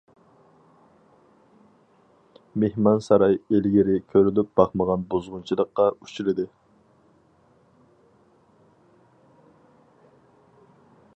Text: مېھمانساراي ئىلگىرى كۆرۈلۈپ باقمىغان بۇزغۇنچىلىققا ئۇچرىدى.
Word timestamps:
مېھمانساراي 2.63 3.37
ئىلگىرى 3.57 3.99
كۆرۈلۈپ 4.15 4.49
باقمىغان 4.61 5.05
بۇزغۇنچىلىققا 5.13 5.87
ئۇچرىدى. 5.97 6.47